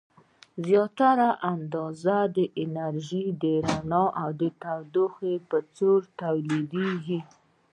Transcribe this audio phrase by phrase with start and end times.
[0.65, 2.17] زیاتره اندازه
[2.63, 4.29] انرژي د رڼا او
[4.61, 7.19] تودوخې په څیر تولیدیږي.